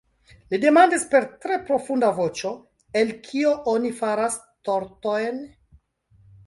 [0.53, 5.41] Li demandis per tre profunda voĉo:"El kio oni faras tortojn?"